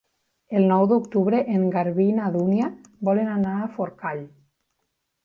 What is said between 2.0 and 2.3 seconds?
i